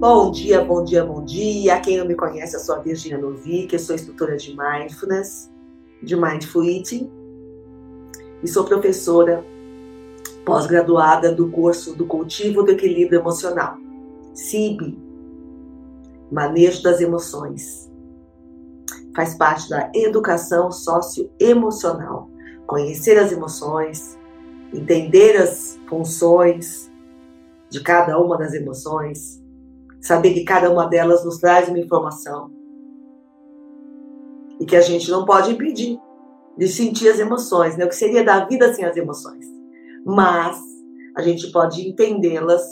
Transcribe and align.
Bom 0.00 0.30
dia, 0.30 0.64
bom 0.64 0.82
dia, 0.82 1.04
bom 1.04 1.22
dia. 1.22 1.78
Quem 1.78 1.98
não 1.98 2.06
me 2.06 2.14
conhece, 2.14 2.56
eu 2.56 2.60
sou 2.60 2.76
a 2.76 2.78
Virginia 2.78 3.18
Novick, 3.18 3.70
eu 3.70 3.78
sou 3.78 3.94
instrutora 3.94 4.34
de 4.34 4.56
Mindfulness, 4.56 5.52
de 6.02 6.16
Mindful 6.16 6.64
Eating, 6.64 7.10
e 8.42 8.48
sou 8.48 8.64
professora 8.64 9.44
pós-graduada 10.46 11.34
do 11.34 11.50
curso 11.50 11.94
do 11.94 12.06
Cultivo 12.06 12.62
do 12.62 12.70
Equilíbrio 12.70 13.20
Emocional, 13.20 13.76
CIB, 14.32 14.98
Manejo 16.32 16.82
das 16.82 17.02
Emoções. 17.02 17.92
Faz 19.14 19.34
parte 19.34 19.68
da 19.68 19.92
educação 19.94 20.72
socioemocional, 20.72 22.30
conhecer 22.66 23.18
as 23.18 23.32
emoções, 23.32 24.18
entender 24.72 25.36
as 25.36 25.78
funções 25.86 26.90
de 27.68 27.82
cada 27.82 28.18
uma 28.18 28.38
das 28.38 28.54
emoções, 28.54 29.39
Saber 30.00 30.32
que 30.32 30.44
cada 30.44 30.70
uma 30.70 30.86
delas 30.86 31.24
nos 31.24 31.38
traz 31.38 31.68
uma 31.68 31.78
informação. 31.78 32.50
E 34.58 34.64
que 34.64 34.76
a 34.76 34.80
gente 34.80 35.10
não 35.10 35.24
pode 35.24 35.52
impedir 35.52 35.98
de 36.56 36.68
sentir 36.68 37.08
as 37.08 37.18
emoções, 37.18 37.76
né? 37.76 37.84
O 37.84 37.88
que 37.88 37.94
seria 37.94 38.24
da 38.24 38.44
vida 38.44 38.72
sem 38.74 38.84
as 38.84 38.96
emoções. 38.96 39.46
Mas 40.04 40.58
a 41.16 41.22
gente 41.22 41.50
pode 41.50 41.88
entendê-las 41.88 42.62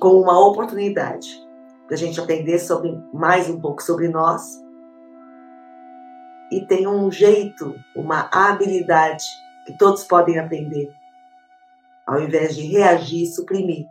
como 0.00 0.20
uma 0.20 0.38
oportunidade 0.46 1.28
para 1.86 1.94
a 1.94 1.98
gente 1.98 2.20
aprender 2.20 2.58
sobre 2.58 2.96
mais 3.12 3.48
um 3.48 3.60
pouco 3.60 3.82
sobre 3.82 4.08
nós 4.08 4.62
e 6.50 6.64
tem 6.66 6.86
um 6.86 7.10
jeito, 7.10 7.74
uma 7.94 8.28
habilidade 8.32 9.24
que 9.66 9.76
todos 9.76 10.04
podem 10.04 10.38
aprender, 10.38 10.90
ao 12.06 12.20
invés 12.20 12.56
de 12.56 12.66
reagir 12.66 13.24
e 13.24 13.26
suprimir 13.26 13.86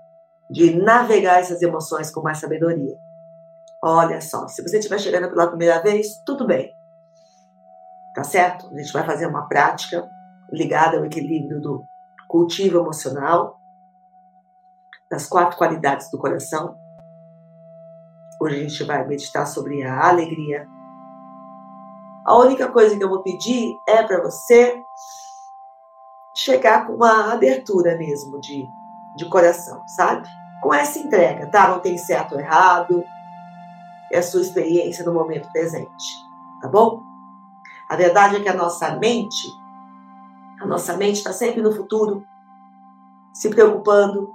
de 0.50 0.76
navegar 0.76 1.40
essas 1.40 1.62
emoções 1.62 2.10
com 2.10 2.22
mais 2.22 2.38
sabedoria. 2.38 2.98
Olha 3.82 4.22
só, 4.22 4.48
se 4.48 4.62
você 4.62 4.78
estiver 4.78 5.00
chegando 5.00 5.30
pela 5.30 5.48
primeira 5.48 5.82
vez, 5.82 6.22
tudo 6.26 6.48
bem. 6.48 6.74
Tá 8.16 8.24
certo? 8.24 8.68
A 8.68 8.78
gente 8.78 8.92
vai 8.92 9.06
fazer 9.06 9.28
uma 9.28 9.48
prática 9.48 10.10
ligada 10.52 10.98
ao 10.98 11.06
equilíbrio 11.06 11.62
do 11.62 11.86
cultivo 12.28 12.80
emocional, 12.80 13.60
das 15.10 15.28
quatro 15.28 15.58
qualidades 15.58 16.10
do 16.10 16.18
coração. 16.18 16.76
Hoje 18.42 18.56
a 18.56 18.60
gente 18.60 18.84
vai 18.84 19.06
meditar 19.08 19.46
sobre 19.46 19.84
a 19.84 20.10
alegria. 20.10 20.68
A 22.26 22.36
única 22.38 22.72
coisa 22.72 22.98
que 22.98 23.04
eu 23.04 23.10
vou 23.10 23.24
pedir 23.24 23.74
é 23.88 24.04
para 24.04 24.22
você 24.22 24.76
chegar 26.36 26.86
com 26.86 26.94
uma 26.94 27.32
abertura 27.32 27.98
mesmo 27.98 28.40
de 28.42 28.66
de 29.18 29.26
coração, 29.26 29.86
sabe? 29.88 30.28
Com 30.62 30.74
essa 30.74 31.00
entrega, 31.00 31.48
tá? 31.48 31.68
Não 31.68 31.80
tem 31.80 31.98
certo 31.98 32.36
ou 32.36 32.40
errado, 32.40 33.04
é 34.12 34.20
a 34.20 34.24
sua 34.24 34.42
experiência 34.42 35.04
no 35.04 35.14
momento 35.14 35.52
presente, 35.52 36.06
tá 36.62 36.70
bom? 36.70 37.04
A 37.90 37.96
verdade 37.96 38.38
é 38.38 38.40
que 38.40 38.50
a 38.50 38.54
nossa 38.54 38.96
mente, 38.96 39.48
a 40.62 40.66
nossa 40.66 40.96
mente 40.96 41.18
está 41.18 41.34
sempre 41.34 41.62
no 41.62 41.74
futuro, 41.74 42.26
se 43.34 43.50
preocupando 43.50 44.30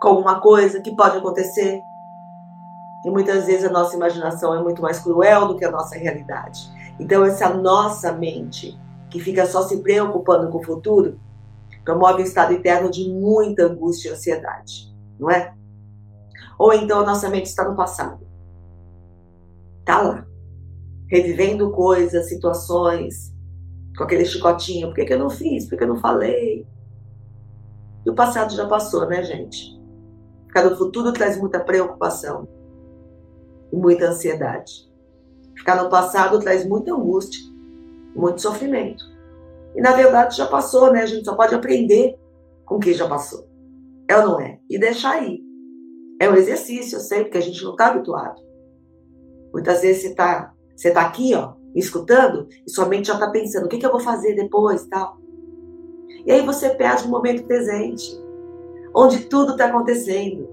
com 0.00 0.12
uma 0.12 0.40
coisa 0.40 0.80
que 0.80 0.94
pode 0.94 1.18
acontecer. 1.18 1.82
E 3.04 3.10
muitas 3.10 3.46
vezes 3.46 3.64
a 3.64 3.72
nossa 3.72 3.96
imaginação 3.96 4.54
é 4.54 4.62
muito 4.62 4.80
mais 4.80 5.00
cruel 5.00 5.48
do 5.48 5.56
que 5.56 5.64
a 5.64 5.70
nossa 5.70 5.96
realidade. 5.96 6.70
Então, 6.98 7.24
essa 7.24 7.48
nossa 7.48 8.12
mente 8.12 8.78
que 9.10 9.20
fica 9.20 9.44
só 9.44 9.62
se 9.62 9.78
preocupando 9.82 10.48
com 10.50 10.58
o 10.58 10.64
futuro, 10.64 11.18
promove 11.84 12.22
um 12.22 12.24
estado 12.24 12.52
interno 12.52 12.90
de 12.90 13.08
muita 13.08 13.64
angústia 13.64 14.10
e 14.10 14.12
ansiedade, 14.12 14.94
não 15.18 15.30
é? 15.30 15.54
Ou 16.58 16.72
então 16.72 17.00
a 17.00 17.06
nossa 17.06 17.28
mente 17.28 17.46
está 17.46 17.68
no 17.68 17.76
passado. 17.76 18.26
Está 19.80 20.00
lá, 20.00 20.26
revivendo 21.08 21.70
coisas, 21.72 22.28
situações, 22.28 23.32
com 23.96 24.04
aquele 24.04 24.24
chicotinho. 24.24 24.88
Por 24.88 24.94
que, 24.94 25.04
que 25.04 25.12
eu 25.12 25.18
não 25.18 25.30
fiz? 25.30 25.68
Por 25.68 25.76
que 25.76 25.84
eu 25.84 25.88
não 25.88 25.96
falei? 25.96 26.66
E 28.04 28.10
o 28.10 28.14
passado 28.14 28.54
já 28.54 28.66
passou, 28.66 29.06
né, 29.08 29.22
gente? 29.22 29.80
Ficar 30.46 30.68
no 30.68 30.76
futuro 30.76 31.12
traz 31.12 31.38
muita 31.38 31.60
preocupação 31.60 32.48
e 33.72 33.76
muita 33.76 34.06
ansiedade. 34.06 34.90
Ficar 35.56 35.82
no 35.82 35.88
passado 35.88 36.38
traz 36.38 36.66
muita 36.66 36.92
angústia, 36.92 37.40
muito 38.14 38.40
sofrimento. 38.40 39.04
E 39.74 39.80
na 39.80 39.92
verdade 39.92 40.36
já 40.36 40.46
passou, 40.46 40.92
né? 40.92 41.02
A 41.02 41.06
gente 41.06 41.24
só 41.24 41.34
pode 41.34 41.54
aprender 41.54 42.14
com 42.64 42.76
o 42.76 42.80
que 42.80 42.92
já 42.92 43.08
passou. 43.08 43.48
É 44.08 44.16
ou 44.16 44.26
não 44.26 44.40
é? 44.40 44.58
E 44.68 44.78
deixar 44.78 45.12
aí. 45.12 45.40
É 46.20 46.28
um 46.28 46.34
exercício, 46.34 46.96
eu 46.96 47.00
sei, 47.00 47.24
porque 47.24 47.38
a 47.38 47.42
gente 47.42 47.62
não 47.64 47.72
está 47.72 47.86
habituado. 47.86 48.40
Muitas 49.52 49.82
vezes 49.82 50.02
você 50.02 50.08
está 50.08 50.52
você 50.76 50.90
tá 50.90 51.02
aqui, 51.02 51.34
ó, 51.34 51.54
escutando, 51.74 52.48
e 52.66 52.70
sua 52.70 52.86
mente 52.86 53.08
já 53.08 53.14
está 53.14 53.30
pensando, 53.30 53.66
o 53.66 53.68
que, 53.68 53.78
que 53.78 53.86
eu 53.86 53.90
vou 53.90 54.00
fazer 54.00 54.34
depois 54.34 54.84
tal. 54.86 55.16
E 56.24 56.32
aí 56.32 56.44
você 56.44 56.70
perde 56.70 57.06
o 57.06 57.10
momento 57.10 57.44
presente, 57.44 58.18
onde 58.94 59.24
tudo 59.26 59.52
está 59.52 59.66
acontecendo. 59.66 60.48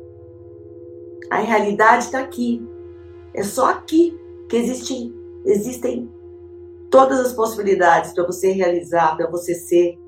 A 1.30 1.38
realidade 1.38 2.06
está 2.06 2.20
aqui. 2.20 2.62
É 3.34 3.44
só 3.44 3.70
aqui 3.70 4.18
que 4.50 4.58
existem, 4.58 5.14
existem 5.46 6.10
todas 6.90 7.20
as 7.20 7.34
possibilidades 7.34 8.14
para 8.14 8.26
você 8.26 8.52
realizar, 8.52 9.16
para 9.16 9.30
você 9.30 9.54
ser, 9.54 10.00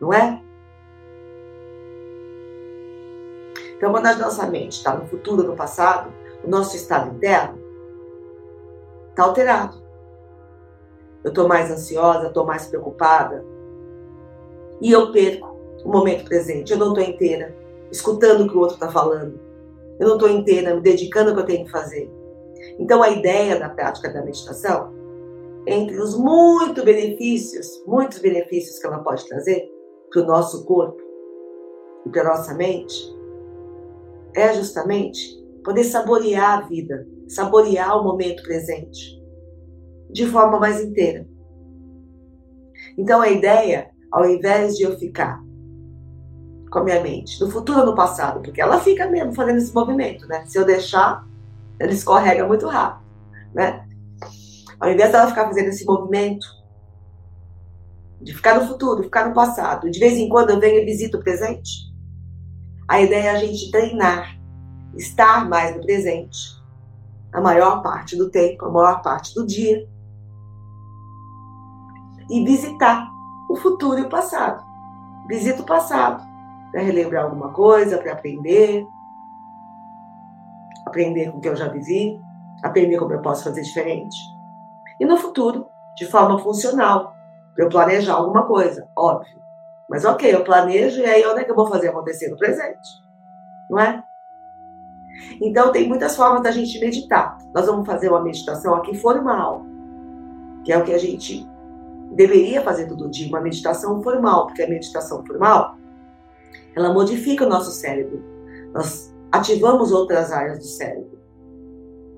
não 0.00 0.12
é? 0.12 0.42
Então, 3.76 3.92
quando 3.92 4.06
a 4.06 4.16
nossa 4.16 4.46
mente 4.46 4.72
está 4.72 4.94
no 4.94 5.06
futuro, 5.06 5.42
no 5.42 5.54
passado, 5.54 6.12
o 6.42 6.48
nosso 6.48 6.76
estado 6.76 7.14
interno 7.14 7.58
está 9.10 9.24
alterado. 9.24 9.82
Eu 11.22 11.30
estou 11.30 11.48
mais 11.48 11.70
ansiosa, 11.70 12.28
estou 12.28 12.46
mais 12.46 12.66
preocupada. 12.66 13.44
E 14.80 14.92
eu 14.92 15.12
perco 15.12 15.56
o 15.84 15.90
momento 15.90 16.24
presente. 16.24 16.72
Eu 16.72 16.78
não 16.78 16.88
estou 16.88 17.04
inteira, 17.04 17.54
escutando 17.90 18.44
o 18.44 18.48
que 18.48 18.56
o 18.56 18.60
outro 18.60 18.74
está 18.74 18.90
falando. 18.90 19.38
Eu 19.98 20.08
não 20.08 20.14
estou 20.14 20.28
inteira, 20.28 20.74
me 20.74 20.80
dedicando 20.80 21.30
ao 21.30 21.36
que 21.36 21.42
eu 21.42 21.46
tenho 21.46 21.64
que 21.64 21.70
fazer. 21.70 22.10
Então, 22.78 23.02
a 23.02 23.10
ideia 23.10 23.58
da 23.58 23.68
prática 23.68 24.10
da 24.10 24.22
meditação 24.22 24.95
entre 25.66 25.98
os 25.98 26.16
muitos 26.16 26.84
benefícios, 26.84 27.66
muitos 27.86 28.18
benefícios 28.18 28.78
que 28.78 28.86
ela 28.86 29.00
pode 29.00 29.26
trazer 29.28 29.68
para 30.10 30.22
o 30.22 30.26
nosso 30.26 30.64
corpo 30.64 31.00
e 32.06 32.10
para 32.10 32.22
a 32.22 32.36
nossa 32.36 32.54
mente, 32.54 32.94
é 34.34 34.54
justamente 34.54 35.44
poder 35.64 35.84
saborear 35.84 36.58
a 36.58 36.60
vida, 36.68 37.06
saborear 37.26 37.98
o 37.98 38.04
momento 38.04 38.42
presente 38.44 39.20
de 40.10 40.26
forma 40.26 40.60
mais 40.60 40.80
inteira. 40.80 41.26
Então 42.96 43.20
a 43.20 43.28
ideia, 43.28 43.90
ao 44.12 44.28
invés 44.28 44.76
de 44.76 44.84
eu 44.84 44.96
ficar 44.96 45.42
com 46.70 46.78
a 46.78 46.84
minha 46.84 47.02
mente 47.02 47.40
no 47.40 47.50
futuro 47.50 47.80
ou 47.80 47.86
no 47.86 47.94
passado, 47.94 48.40
porque 48.42 48.60
ela 48.60 48.78
fica 48.80 49.08
mesmo 49.08 49.34
fazendo 49.34 49.58
esse 49.58 49.74
movimento, 49.74 50.26
né? 50.26 50.44
Se 50.46 50.58
eu 50.58 50.64
deixar, 50.64 51.26
ela 51.78 51.92
escorrega 51.92 52.46
muito 52.46 52.66
rápido, 52.66 53.04
né? 53.54 53.85
Ao 54.78 54.90
invés 54.90 55.10
dela 55.10 55.28
ficar 55.28 55.46
fazendo 55.46 55.68
esse 55.68 55.84
movimento 55.86 56.46
de 58.20 58.34
ficar 58.34 58.60
no 58.60 58.66
futuro, 58.66 59.04
ficar 59.04 59.28
no 59.28 59.34
passado, 59.34 59.90
de 59.90 59.98
vez 59.98 60.14
em 60.14 60.28
quando 60.28 60.50
eu 60.50 60.60
venho 60.60 60.80
e 60.80 60.84
visito 60.84 61.18
o 61.18 61.22
presente, 61.22 61.70
a 62.88 63.00
ideia 63.00 63.28
é 63.28 63.30
a 63.30 63.38
gente 63.38 63.70
treinar, 63.70 64.38
estar 64.94 65.48
mais 65.48 65.74
no 65.76 65.82
presente, 65.82 66.38
a 67.32 67.40
maior 67.40 67.82
parte 67.82 68.16
do 68.16 68.30
tempo, 68.30 68.66
a 68.66 68.70
maior 68.70 69.02
parte 69.02 69.34
do 69.34 69.46
dia, 69.46 69.86
e 72.30 72.44
visitar 72.44 73.08
o 73.48 73.56
futuro 73.56 73.98
e 73.98 74.02
o 74.02 74.08
passado. 74.08 74.64
Visita 75.28 75.62
o 75.62 75.66
passado 75.66 76.22
para 76.70 76.82
relembrar 76.82 77.24
alguma 77.24 77.52
coisa, 77.52 77.98
para 77.98 78.12
aprender, 78.12 78.84
aprender 80.86 81.30
com 81.30 81.38
o 81.38 81.40
que 81.40 81.48
eu 81.48 81.56
já 81.56 81.68
vivi, 81.68 82.18
aprender 82.62 82.98
como 82.98 83.12
eu 83.12 83.22
posso 83.22 83.44
fazer 83.44 83.62
diferente 83.62 84.35
e 85.00 85.04
no 85.04 85.16
futuro, 85.16 85.68
de 85.96 86.06
forma 86.06 86.38
funcional, 86.38 87.14
para 87.54 87.64
eu 87.64 87.68
planejar 87.68 88.14
alguma 88.14 88.46
coisa, 88.46 88.88
óbvio. 88.96 89.36
Mas 89.88 90.04
ok, 90.04 90.34
eu 90.34 90.44
planejo 90.44 91.00
e 91.00 91.06
aí 91.06 91.24
onde 91.26 91.40
é 91.40 91.44
que 91.44 91.50
eu 91.50 91.56
vou 91.56 91.68
fazer 91.68 91.88
acontecer? 91.88 92.28
No 92.28 92.36
presente. 92.36 92.88
Não 93.70 93.78
é? 93.78 94.02
Então 95.40 95.72
tem 95.72 95.88
muitas 95.88 96.16
formas 96.16 96.42
da 96.42 96.50
gente 96.50 96.78
meditar. 96.78 97.38
Nós 97.54 97.66
vamos 97.66 97.86
fazer 97.86 98.08
uma 98.08 98.22
meditação 98.22 98.74
aqui 98.74 98.94
formal, 98.94 99.64
que 100.64 100.72
é 100.72 100.78
o 100.78 100.84
que 100.84 100.92
a 100.92 100.98
gente 100.98 101.48
deveria 102.12 102.62
fazer 102.62 102.86
todo 102.86 103.10
dia, 103.10 103.28
uma 103.28 103.40
meditação 103.40 104.02
formal, 104.02 104.46
porque 104.46 104.62
a 104.62 104.68
meditação 104.68 105.24
formal 105.24 105.76
ela 106.74 106.92
modifica 106.92 107.46
o 107.46 107.48
nosso 107.48 107.70
cérebro. 107.70 108.22
Nós 108.72 109.14
ativamos 109.32 109.92
outras 109.92 110.30
áreas 110.30 110.58
do 110.58 110.64
cérebro. 110.64 111.18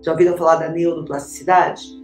Já 0.03 0.13
ouviram 0.13 0.37
falar 0.37 0.57
da 0.57 0.69
neuroplasticidade? 0.69 1.98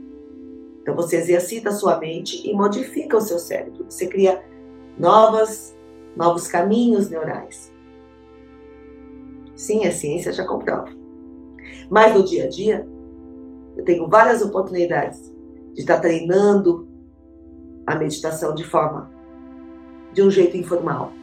Então 0.85 0.95
você 0.95 1.17
exercita 1.17 1.71
a 1.71 1.73
sua 1.73 1.99
mente 1.99 2.47
e 2.47 2.53
modifica 2.53 3.17
o 3.17 3.21
seu 3.21 3.39
cérebro. 3.39 3.87
Você 3.89 4.07
cria 4.07 4.45
novas, 4.99 5.75
novos 6.15 6.47
caminhos 6.47 7.09
neurais. 7.09 7.73
Sim, 9.57 9.87
a 9.87 9.91
ciência 9.91 10.31
já 10.31 10.47
comprova. 10.47 10.91
Mas 11.89 12.15
no 12.15 12.23
dia 12.23 12.45
a 12.45 12.49
dia, 12.51 12.87
eu 13.79 13.83
tenho 13.83 14.07
várias 14.07 14.43
oportunidades 14.43 15.33
de 15.73 15.81
estar 15.81 16.01
treinando 16.01 16.87
a 17.87 17.95
meditação 17.95 18.55
de 18.55 18.65
forma, 18.65 19.11
de 20.13 20.23
um 20.23 20.31
jeito 20.31 20.55
informal. 20.55 21.15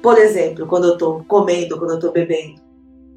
Por 0.00 0.16
exemplo, 0.16 0.64
quando 0.68 0.84
eu 0.84 0.92
estou 0.92 1.24
comendo, 1.24 1.76
quando 1.76 1.90
eu 1.90 1.96
estou 1.96 2.12
bebendo, 2.12 2.60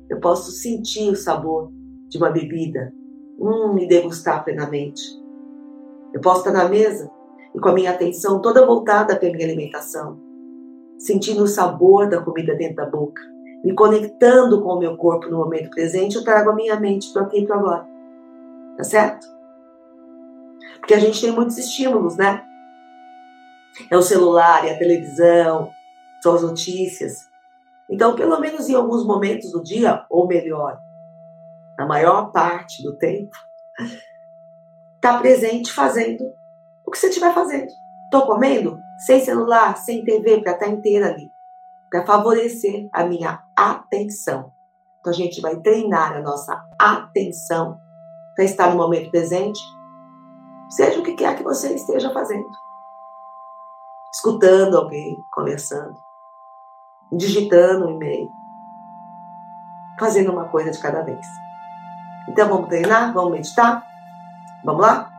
eu 0.10 0.20
posso 0.20 0.52
sentir 0.52 1.12
o 1.12 1.16
sabor 1.16 1.72
de 2.10 2.18
uma 2.18 2.32
bebida, 2.32 2.92
hum, 3.40 3.78
e 3.78 3.88
degustar 3.88 4.44
plenamente. 4.44 5.21
Eu 6.14 6.22
posso 6.22 6.40
estar 6.40 6.52
na 6.52 6.68
mesa 6.68 7.10
e 7.54 7.60
com 7.60 7.70
a 7.70 7.74
minha 7.74 7.92
atenção 7.92 8.42
toda 8.42 8.66
voltada 8.66 9.16
para 9.16 9.28
a 9.28 9.32
minha 9.32 9.46
alimentação, 9.46 10.20
sentindo 10.98 11.44
o 11.44 11.48
sabor 11.48 12.10
da 12.10 12.22
comida 12.22 12.56
dentro 12.56 12.78
da 12.78 12.86
boca, 12.86 13.22
me 13.64 13.74
conectando 13.74 14.62
com 14.62 14.70
o 14.70 14.80
meu 14.80 14.98
corpo 14.98 15.28
no 15.28 15.38
momento 15.38 15.70
presente, 15.70 16.16
eu 16.16 16.24
trago 16.24 16.50
a 16.50 16.56
minha 16.56 16.80
mente 16.80 17.12
para 17.14 17.24
aqui 17.24 17.40
e 17.40 17.48
para 17.48 17.58
agora. 17.58 17.88
Tá 18.78 18.84
certo? 18.84 19.28
Porque 20.80 20.94
a 20.94 21.00
gente 21.00 21.22
tem 21.22 21.32
muitos 21.32 21.58
estímulos, 21.58 22.18
né? 22.18 22.44
É 23.90 23.98
o 23.98 24.02
celular, 24.02 24.66
é 24.68 24.74
a 24.74 24.78
televisão, 24.78 25.70
são 26.22 26.36
as 26.36 26.42
notícias. 26.42 27.30
Então, 27.90 28.16
pelo 28.16 28.40
menos 28.40 28.70
em 28.70 28.76
alguns 28.76 29.06
momentos 29.06 29.52
do 29.52 29.62
dia, 29.62 30.06
ou 30.10 30.28
melhor, 30.28 30.80
na 31.78 31.86
maior 31.86 32.32
parte 32.32 32.82
do 32.84 32.98
tempo, 32.98 33.36
está 35.02 35.18
presente 35.18 35.74
fazendo 35.74 36.24
o 36.86 36.92
que 36.92 36.98
você 36.98 37.08
estiver 37.08 37.34
fazendo. 37.34 37.68
Estou 38.04 38.28
comendo 38.28 38.80
sem 39.00 39.20
celular, 39.20 39.76
sem 39.78 40.04
TV, 40.04 40.42
para 40.42 40.52
estar 40.52 40.66
tá 40.68 40.72
inteira 40.72 41.08
ali, 41.08 41.32
para 41.90 42.06
favorecer 42.06 42.88
a 42.94 43.04
minha 43.04 43.42
atenção. 43.56 44.54
Então 45.00 45.12
a 45.12 45.16
gente 45.16 45.42
vai 45.42 45.56
treinar 45.56 46.14
a 46.14 46.22
nossa 46.22 46.64
atenção 46.78 47.80
para 48.36 48.46
estar 48.46 48.70
no 48.70 48.78
momento 48.78 49.10
presente, 49.10 49.60
seja 50.70 51.00
o 51.00 51.04
que 51.04 51.14
quer 51.14 51.36
que 51.36 51.44
você 51.44 51.74
esteja 51.74 52.12
fazendo. 52.12 52.48
Escutando 54.14 54.78
alguém, 54.78 55.18
conversando, 55.34 55.98
digitando 57.12 57.88
um 57.88 57.96
e-mail, 57.96 58.30
fazendo 59.98 60.32
uma 60.32 60.48
coisa 60.50 60.70
de 60.70 60.78
cada 60.78 61.02
vez. 61.02 61.26
Então 62.30 62.48
vamos 62.48 62.68
treinar, 62.68 63.12
vamos 63.14 63.32
meditar? 63.32 63.91
Vamos 64.64 64.82
lá? 64.82 65.10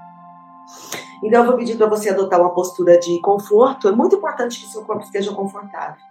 Então 1.22 1.40
eu 1.40 1.46
vou 1.46 1.56
pedir 1.56 1.76
para 1.76 1.86
você 1.86 2.10
adotar 2.10 2.40
uma 2.40 2.52
postura 2.52 2.98
de 2.98 3.20
conforto. 3.20 3.88
É 3.88 3.92
muito 3.92 4.16
importante 4.16 4.60
que 4.60 4.66
seu 4.66 4.84
corpo 4.84 5.04
esteja 5.04 5.32
confortável. 5.32 6.02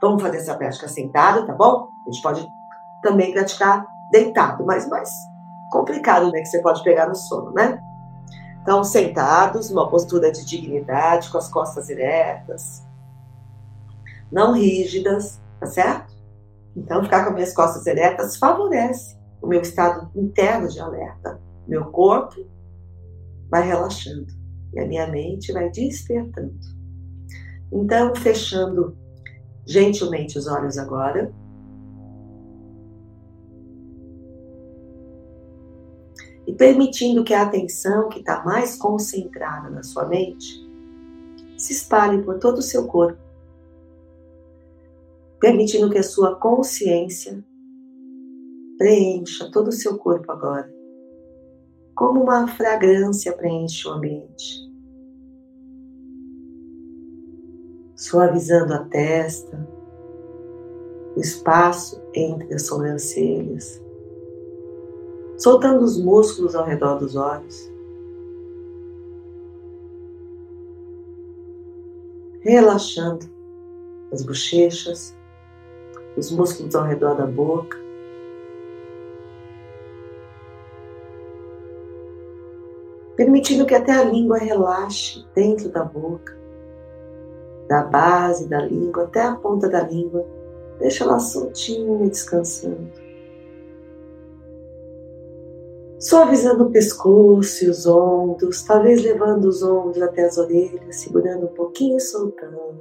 Vamos 0.00 0.22
fazer 0.22 0.38
essa 0.38 0.54
prática 0.54 0.88
sentado, 0.88 1.46
tá 1.46 1.52
bom? 1.52 1.88
A 2.06 2.10
gente 2.10 2.22
pode 2.22 2.48
também 3.02 3.32
praticar 3.32 3.86
deitado, 4.10 4.64
mas 4.64 4.88
mais 4.88 5.10
complicado, 5.70 6.30
né? 6.30 6.40
Que 6.40 6.46
você 6.46 6.60
pode 6.62 6.82
pegar 6.82 7.06
no 7.06 7.14
sono, 7.14 7.52
né? 7.52 7.78
Então, 8.62 8.82
sentados, 8.84 9.70
uma 9.70 9.88
postura 9.88 10.30
de 10.30 10.44
dignidade, 10.44 11.30
com 11.30 11.38
as 11.38 11.48
costas 11.48 11.88
eretas, 11.88 12.86
não 14.30 14.52
rígidas, 14.52 15.40
tá 15.58 15.66
certo? 15.66 16.14
Então, 16.76 17.02
ficar 17.02 17.22
com 17.24 17.30
as 17.30 17.34
minhas 17.34 17.54
costas 17.54 17.86
eretas 17.86 18.36
favorece 18.36 19.18
o 19.40 19.46
meu 19.46 19.60
estado 19.60 20.10
interno 20.14 20.68
de 20.68 20.78
alerta. 20.78 21.40
Meu 21.70 21.84
corpo 21.86 22.44
vai 23.48 23.66
relaxando 23.66 24.26
e 24.74 24.80
a 24.80 24.86
minha 24.86 25.06
mente 25.06 25.52
vai 25.52 25.70
despertando. 25.70 26.58
Então, 27.72 28.14
fechando 28.16 28.96
gentilmente 29.64 30.36
os 30.36 30.48
olhos 30.48 30.76
agora. 30.76 31.32
E 36.44 36.52
permitindo 36.52 37.22
que 37.22 37.32
a 37.32 37.42
atenção 37.42 38.08
que 38.08 38.18
está 38.18 38.44
mais 38.44 38.76
concentrada 38.76 39.70
na 39.70 39.84
sua 39.84 40.06
mente 40.06 40.68
se 41.56 41.72
espalhe 41.72 42.20
por 42.22 42.40
todo 42.40 42.58
o 42.58 42.62
seu 42.62 42.88
corpo 42.88 43.30
permitindo 45.40 45.88
que 45.88 45.98
a 45.98 46.02
sua 46.02 46.36
consciência 46.36 47.42
preencha 48.76 49.50
todo 49.50 49.68
o 49.68 49.72
seu 49.72 49.96
corpo 49.96 50.30
agora, 50.30 50.70
como 52.00 52.22
uma 52.22 52.48
fragrância 52.48 53.30
preenche 53.30 53.86
o 53.86 53.90
ambiente. 53.92 54.72
Suavizando 57.94 58.72
a 58.72 58.84
testa, 58.86 59.68
o 61.14 61.20
espaço 61.20 62.02
entre 62.14 62.54
as 62.54 62.62
sobrancelhas, 62.62 63.84
soltando 65.36 65.84
os 65.84 66.02
músculos 66.02 66.54
ao 66.54 66.64
redor 66.64 66.94
dos 66.94 67.16
olhos. 67.16 67.70
Relaxando 72.40 73.26
as 74.10 74.22
bochechas, 74.22 75.14
os 76.16 76.30
músculos 76.30 76.74
ao 76.74 76.84
redor 76.84 77.14
da 77.14 77.26
boca. 77.26 77.78
Permitindo 83.20 83.66
que 83.66 83.74
até 83.74 83.92
a 83.92 84.02
língua 84.02 84.38
relaxe 84.38 85.26
dentro 85.34 85.68
da 85.68 85.84
boca, 85.84 86.34
da 87.68 87.82
base 87.82 88.48
da 88.48 88.62
língua 88.62 89.02
até 89.02 89.20
a 89.20 89.36
ponta 89.36 89.68
da 89.68 89.82
língua. 89.82 90.24
Deixa 90.78 91.04
ela 91.04 91.18
soltinha, 91.18 92.08
descansando. 92.08 92.90
Suavizando 95.98 96.64
o 96.64 96.70
pescoço 96.70 97.62
e 97.62 97.68
os 97.68 97.86
ombros, 97.86 98.62
talvez 98.62 99.02
levando 99.02 99.44
os 99.44 99.62
ombros 99.62 100.00
até 100.00 100.24
as 100.24 100.38
orelhas, 100.38 100.96
segurando 100.96 101.44
um 101.44 101.52
pouquinho 101.52 101.98
e 101.98 102.00
soltando. 102.00 102.80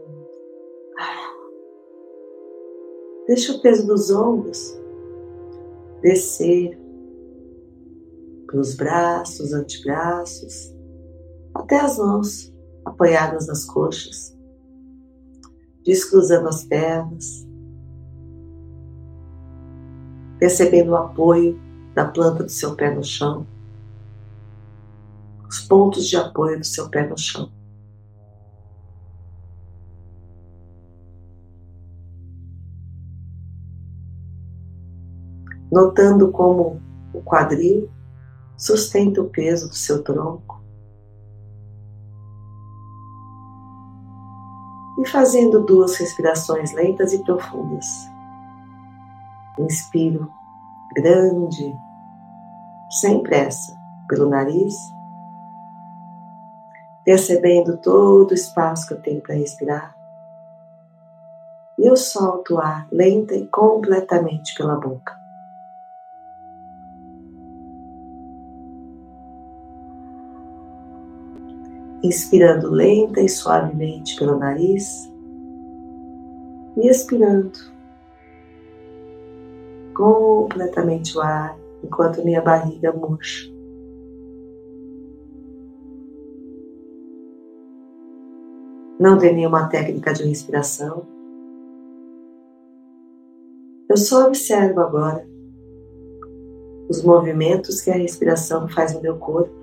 Deixa 3.28 3.52
o 3.52 3.62
peso 3.62 3.86
dos 3.86 4.10
ombros 4.10 4.80
descer 6.02 6.80
pelos 8.50 8.76
braços, 8.76 9.54
antebraços, 9.54 10.74
até 11.54 11.80
as 11.80 11.98
mãos 11.98 12.54
apoiadas 12.86 13.48
nas 13.48 13.66
coxas, 13.66 14.36
descruzando 15.86 16.48
as 16.48 16.64
pernas, 16.64 17.48
percebendo 20.40 20.92
o 20.92 20.96
apoio 20.96 21.60
da 21.94 22.06
planta 22.06 22.44
do 22.44 22.52
seu 22.52 22.76
pé 22.76 22.94
no 22.94 23.04
chão, 23.04 23.46
os 25.48 25.62
pontos 25.62 26.08
de 26.08 26.16
apoio 26.16 26.60
do 26.60 26.66
seu 26.66 26.90
pé 26.90 27.08
no 27.08 27.18
chão. 27.18 27.52
notando 35.72 36.32
como 36.32 36.82
o 37.14 37.22
quadril 37.22 37.88
sustenta 38.60 39.22
o 39.22 39.30
peso 39.30 39.70
do 39.70 39.76
seu 39.76 40.04
tronco. 40.04 40.62
E 45.00 45.08
fazendo 45.08 45.66
duas 45.66 45.96
respirações 45.96 46.74
lentas 46.74 47.14
e 47.14 47.24
profundas. 47.24 47.88
Inspiro 49.58 50.30
grande, 50.94 51.74
sem 53.00 53.24
pressa, 53.24 53.74
pelo 54.10 54.30
nariz, 54.30 54.76
percebendo 57.06 57.78
todo 57.78 58.32
o 58.32 58.34
espaço 58.34 58.88
que 58.88 58.94
eu 58.94 59.02
tenho 59.02 59.22
para 59.22 59.36
respirar. 59.36 59.96
E 61.78 61.88
eu 61.88 61.96
solto 61.96 62.56
o 62.56 62.60
ar 62.60 62.88
lenta 62.92 63.36
e 63.36 63.48
completamente 63.48 64.54
pela 64.56 64.76
boca. 64.76 65.18
Inspirando 72.04 72.70
lenta 72.70 73.22
e 73.22 73.28
suavemente 73.28 74.16
pelo 74.18 74.38
nariz 74.38 75.12
e 76.78 76.88
expirando 76.88 77.58
completamente 79.94 81.18
o 81.18 81.22
ar 81.22 81.58
enquanto 81.84 82.24
minha 82.24 82.42
barriga 82.42 82.94
murcha. 82.94 83.52
Não 89.00 89.18
tem 89.18 89.34
nenhuma 89.34 89.70
técnica 89.70 90.14
de 90.14 90.24
respiração. 90.24 91.06
Eu 93.90 93.98
só 93.98 94.28
observo 94.28 94.82
agora 94.82 95.26
os 96.90 97.04
movimentos 97.04 97.82
que 97.82 97.92
a 97.92 97.96
respiração 97.96 98.68
faz 98.68 98.94
no 98.94 99.02
meu 99.02 99.18
corpo. 99.18 99.59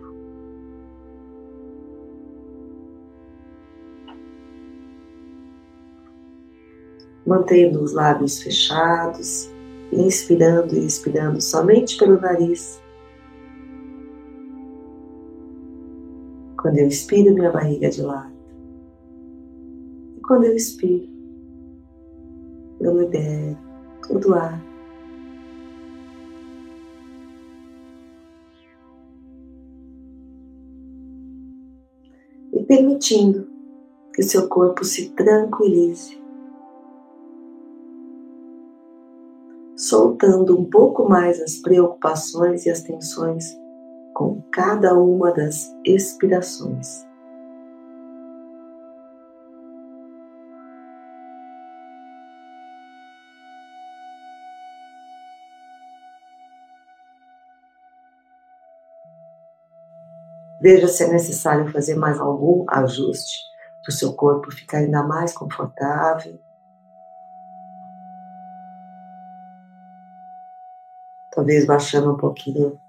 Mantendo 7.26 7.82
os 7.82 7.92
lábios 7.92 8.42
fechados, 8.42 9.50
inspirando 9.92 10.74
e 10.76 10.86
expirando 10.86 11.40
somente 11.40 11.98
pelo 11.98 12.20
nariz. 12.20 12.80
Quando 16.60 16.78
eu 16.78 16.86
inspiro, 16.86 17.34
minha 17.34 17.50
barriga 17.50 17.90
de 17.90 18.02
lado. 18.02 18.32
E 20.16 20.20
quando 20.20 20.44
eu 20.44 20.54
expiro, 20.54 21.08
eu 22.80 23.00
libero 23.00 23.58
todo 24.08 24.30
o 24.30 24.34
ar 24.34 24.66
permitindo 32.66 33.48
que 34.14 34.22
seu 34.22 34.48
corpo 34.48 34.84
se 34.84 35.10
tranquilize, 35.10 36.18
soltando 39.88 40.58
um 40.58 40.64
pouco 40.64 41.08
mais 41.08 41.40
as 41.40 41.56
preocupações 41.56 42.66
e 42.66 42.70
as 42.70 42.80
tensões 42.80 43.56
com 44.12 44.42
cada 44.50 44.94
uma 44.94 45.32
das 45.32 45.72
expirações. 45.84 47.06
Veja 60.60 60.88
se 60.88 61.04
é 61.04 61.08
necessário 61.12 61.70
fazer 61.70 61.94
mais 61.94 62.18
algum 62.18 62.64
ajuste 62.68 63.36
para 63.84 63.90
o 63.90 63.94
seu 63.94 64.14
corpo 64.14 64.50
ficar 64.50 64.78
ainda 64.78 65.04
mais 65.04 65.32
confortável. 65.32 66.40
Talvez 71.36 71.66
baixando 71.66 72.14
um 72.14 72.16
pouquinho 72.16 72.68
o 72.68 72.80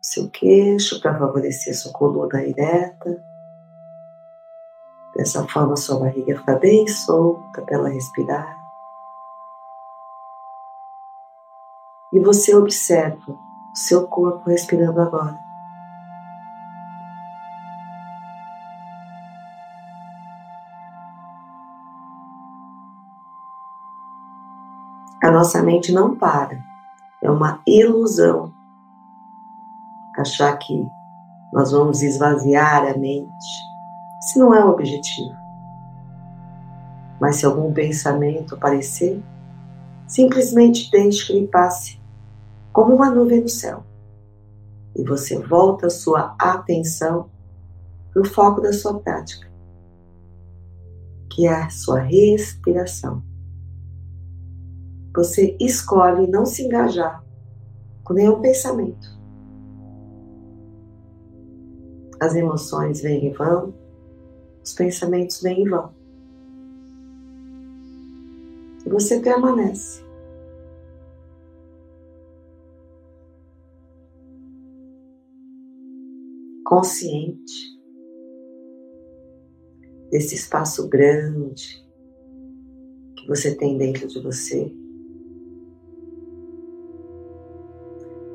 seu 0.00 0.28
queixo 0.28 1.00
para 1.00 1.16
favorecer 1.16 1.72
sua 1.76 1.92
coluna 1.92 2.42
ereta. 2.42 3.22
Dessa 5.14 5.46
forma, 5.46 5.76
sua 5.76 6.00
barriga 6.00 6.36
fica 6.36 6.58
bem 6.58 6.88
solta 6.88 7.62
para 7.62 7.76
ela 7.76 7.88
respirar. 7.88 8.58
E 12.12 12.18
você 12.18 12.52
observa 12.52 13.30
o 13.30 13.38
seu 13.76 14.08
corpo 14.08 14.50
respirando 14.50 15.00
agora. 15.00 15.38
A 25.22 25.30
nossa 25.30 25.62
mente 25.62 25.92
não 25.92 26.16
para. 26.16 26.71
É 27.22 27.30
uma 27.30 27.62
ilusão 27.64 28.52
achar 30.18 30.56
que 30.58 30.84
nós 31.52 31.70
vamos 31.70 32.02
esvaziar 32.02 32.84
a 32.84 32.98
mente. 32.98 33.46
Isso 34.20 34.38
não 34.40 34.52
é 34.52 34.64
o 34.64 34.70
objetivo. 34.70 35.34
Mas 37.20 37.36
se 37.36 37.46
algum 37.46 37.72
pensamento 37.72 38.56
aparecer, 38.56 39.22
simplesmente 40.08 40.90
deixe 40.90 41.26
que 41.26 41.32
ele 41.32 41.46
passe, 41.46 42.00
como 42.72 42.96
uma 42.96 43.10
nuvem 43.10 43.42
no 43.42 43.48
céu. 43.48 43.84
E 44.96 45.04
você 45.04 45.38
volta 45.38 45.86
a 45.86 45.90
sua 45.90 46.34
atenção 46.38 47.30
para 48.12 48.22
o 48.22 48.26
foco 48.26 48.60
da 48.60 48.72
sua 48.72 48.98
prática, 48.98 49.48
que 51.30 51.46
é 51.46 51.54
a 51.54 51.70
sua 51.70 52.00
respiração 52.00 53.22
você 55.14 55.56
escolhe 55.60 56.26
não 56.26 56.46
se 56.46 56.62
engajar 56.62 57.22
com 58.02 58.14
nenhum 58.14 58.40
pensamento. 58.40 59.20
As 62.20 62.34
emoções 62.34 63.00
vêm 63.00 63.26
e 63.26 63.30
vão, 63.30 63.74
os 64.64 64.72
pensamentos 64.72 65.40
vêm 65.42 65.64
e 65.64 65.68
vão. 65.68 65.92
E 68.86 68.88
você 68.88 69.20
permanece. 69.20 70.02
Consciente 76.64 77.72
desse 80.10 80.34
espaço 80.34 80.88
grande 80.88 81.84
que 83.16 83.26
você 83.26 83.54
tem 83.54 83.76
dentro 83.76 84.06
de 84.06 84.22
você. 84.22 84.81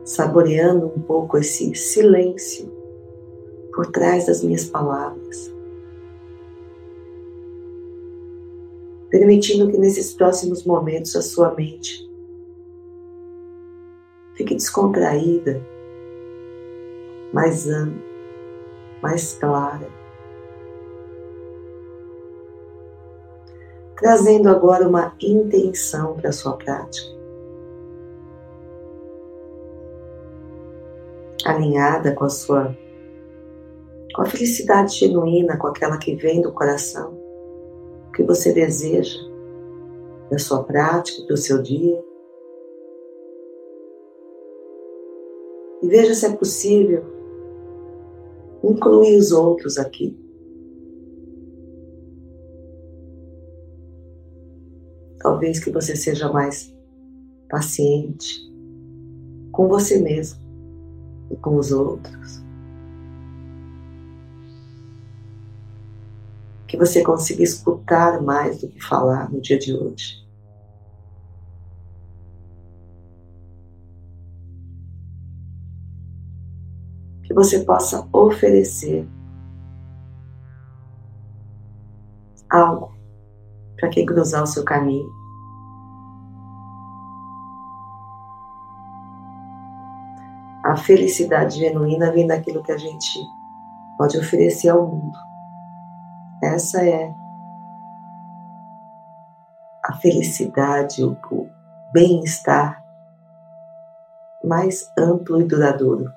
Saboreando 0.07 0.85
um 0.85 1.01
pouco 1.01 1.37
esse 1.37 1.75
silêncio 1.75 2.71
por 3.73 3.87
trás 3.87 4.25
das 4.25 4.41
minhas 4.41 4.63
palavras. 4.63 5.53
Permitindo 9.09 9.69
que 9.69 9.77
nesses 9.77 10.13
próximos 10.13 10.63
momentos 10.63 11.13
a 11.13 11.21
sua 11.21 11.53
mente 11.53 12.09
fique 14.35 14.55
descontraída, 14.55 15.61
mais 17.33 17.67
ampla, 17.67 18.01
mais 19.03 19.33
clara. 19.33 19.89
Trazendo 23.97 24.47
agora 24.47 24.87
uma 24.87 25.13
intenção 25.19 26.15
para 26.15 26.29
a 26.29 26.33
sua 26.33 26.55
prática. 26.55 27.16
Alinhada 31.51 32.13
com 32.13 32.25
a 32.25 32.29
sua 32.29 32.75
com 34.13 34.23
a 34.23 34.25
felicidade 34.25 34.95
genuína, 34.95 35.57
com 35.57 35.67
aquela 35.67 35.97
que 35.99 36.15
vem 36.15 36.41
do 36.41 36.51
coração, 36.51 37.13
o 38.07 38.11
que 38.13 38.23
você 38.23 38.51
deseja 38.51 39.19
da 40.31 40.39
sua 40.39 40.63
prática, 40.63 41.21
do 41.27 41.37
seu 41.37 41.61
dia. 41.61 42.03
E 45.83 45.87
veja 45.87 46.15
se 46.15 46.25
é 46.25 46.35
possível 46.35 47.03
incluir 48.63 49.17
os 49.17 49.31
outros 49.31 49.77
aqui. 49.77 50.17
Talvez 55.19 55.63
que 55.63 55.69
você 55.69 55.95
seja 55.95 56.31
mais 56.31 56.75
paciente 57.49 58.41
com 59.51 59.67
você 59.67 59.99
mesmo 59.99 60.46
e 61.29 61.35
com 61.35 61.57
os 61.57 61.71
outros. 61.71 62.43
Que 66.67 66.77
você 66.77 67.03
consiga 67.03 67.43
escutar 67.43 68.21
mais 68.21 68.61
do 68.61 68.67
que 68.67 68.81
falar 68.81 69.31
no 69.31 69.41
dia 69.41 69.57
de 69.57 69.73
hoje. 69.73 70.25
Que 77.23 77.33
você 77.33 77.63
possa 77.63 78.07
oferecer 78.11 79.07
algo 82.49 82.95
para 83.77 83.89
quem 83.89 84.05
cruzar 84.05 84.43
o 84.43 84.47
seu 84.47 84.63
caminho. 84.63 85.16
A 90.67 90.75
felicidade 90.75 91.59
genuína 91.59 92.11
vem 92.11 92.27
daquilo 92.27 92.61
que 92.61 92.73
a 92.73 92.77
gente 92.77 93.19
pode 93.97 94.17
oferecer 94.17 94.67
ao 94.67 94.85
mundo. 94.85 95.17
Essa 96.43 96.85
é 96.85 97.09
a 99.85 99.93
felicidade, 99.93 101.01
o 101.01 101.17
bem-estar 101.93 102.83
mais 104.43 104.91
amplo 104.99 105.39
e 105.39 105.45
duradouro. 105.45 106.13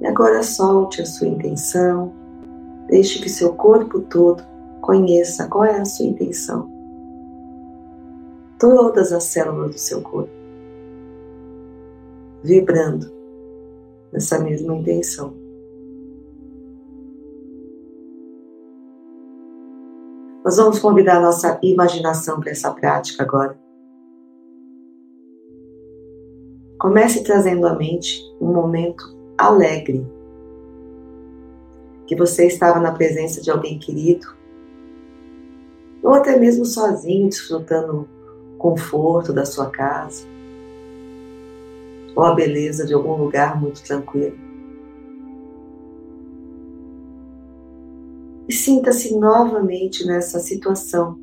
E 0.00 0.06
agora 0.08 0.42
solte 0.42 1.00
a 1.00 1.06
sua 1.06 1.28
intenção 1.28 2.12
Deixe 2.88 3.20
que 3.20 3.28
seu 3.28 3.54
corpo 3.54 4.00
todo 4.00 4.44
conheça 4.80 5.48
qual 5.48 5.64
é 5.64 5.80
a 5.80 5.84
sua 5.84 6.06
intenção. 6.06 6.75
Todas 8.58 9.12
as 9.12 9.24
células 9.24 9.70
do 9.70 9.78
seu 9.78 10.00
corpo 10.00 10.36
vibrando 12.46 13.12
nessa 14.12 14.38
mesma 14.38 14.74
intenção. 14.76 15.34
Nós 20.44 20.56
vamos 20.56 20.78
convidar 20.78 21.20
nossa 21.20 21.58
imaginação 21.60 22.38
para 22.38 22.52
essa 22.52 22.72
prática 22.72 23.24
agora. 23.24 23.58
Comece 26.78 27.24
trazendo 27.24 27.66
à 27.66 27.74
mente 27.74 28.22
um 28.40 28.52
momento 28.52 29.04
alegre, 29.36 30.06
que 32.06 32.14
você 32.14 32.46
estava 32.46 32.78
na 32.78 32.92
presença 32.92 33.40
de 33.42 33.50
alguém 33.50 33.76
querido, 33.76 34.28
ou 36.00 36.14
até 36.14 36.38
mesmo 36.38 36.64
sozinho, 36.64 37.28
desfrutando 37.28 38.08
conforto 38.58 39.32
da 39.32 39.44
sua 39.44 39.70
casa, 39.70 40.24
ou 42.14 42.24
a 42.24 42.34
beleza 42.34 42.86
de 42.86 42.94
algum 42.94 43.16
lugar 43.16 43.60
muito 43.60 43.82
tranquilo. 43.82 44.36
E 48.48 48.52
sinta-se 48.52 49.18
novamente 49.18 50.06
nessa 50.06 50.38
situação 50.38 51.18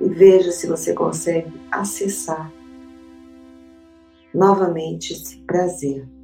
e 0.00 0.08
veja 0.08 0.52
se 0.52 0.66
você 0.66 0.94
consegue 0.94 1.52
acessar 1.70 2.52
novamente 4.32 5.12
esse 5.12 5.38
prazer. 5.38 6.15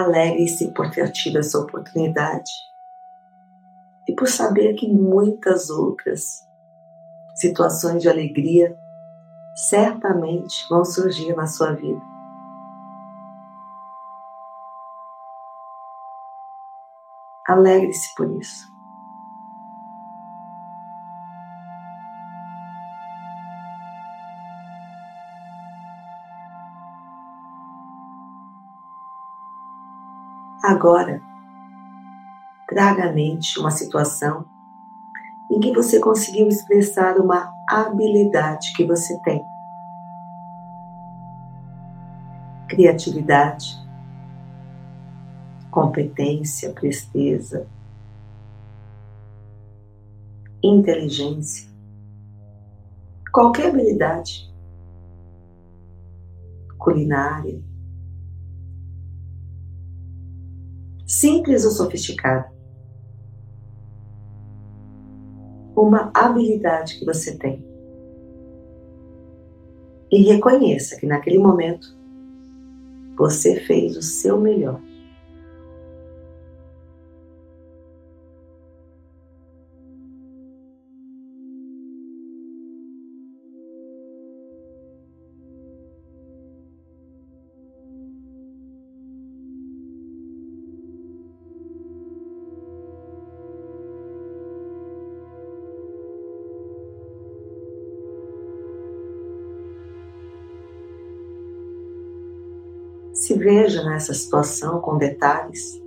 Alegre-se 0.00 0.72
por 0.72 0.90
ter 0.90 1.12
tido 1.12 1.38
essa 1.38 1.58
oportunidade 1.58 2.50
e 4.08 4.14
por 4.14 4.26
saber 4.26 4.74
que 4.74 4.88
muitas 4.88 5.68
outras 5.68 6.40
situações 7.34 8.00
de 8.00 8.08
alegria 8.08 8.74
certamente 9.54 10.66
vão 10.70 10.84
surgir 10.84 11.36
na 11.36 11.46
sua 11.46 11.72
vida. 11.72 12.00
Alegre-se 17.46 18.14
por 18.14 18.30
isso. 18.40 18.79
Agora, 30.62 31.22
traga 32.68 33.08
à 33.08 33.12
mente 33.12 33.58
uma 33.58 33.70
situação 33.70 34.44
em 35.50 35.58
que 35.58 35.72
você 35.72 35.98
conseguiu 35.98 36.48
expressar 36.48 37.16
uma 37.16 37.50
habilidade 37.66 38.72
que 38.76 38.84
você 38.84 39.18
tem. 39.22 39.42
Criatividade, 42.68 43.74
competência, 45.70 46.72
presteza, 46.74 47.66
inteligência, 50.62 51.70
qualquer 53.32 53.70
habilidade, 53.70 54.52
culinária, 56.78 57.69
simples 61.10 61.64
ou 61.64 61.72
sofisticada. 61.72 62.48
Uma 65.74 66.12
habilidade 66.14 67.00
que 67.00 67.04
você 67.04 67.36
tem. 67.36 67.64
E 70.08 70.22
reconheça 70.22 70.96
que 70.96 71.06
naquele 71.06 71.38
momento 71.38 71.98
você 73.16 73.56
fez 73.56 73.96
o 73.96 74.02
seu 74.02 74.40
melhor. 74.40 74.80
Se 103.30 103.38
veja 103.38 103.84
nessa 103.84 104.12
situação 104.12 104.80
com 104.80 104.98
detalhes 104.98 105.80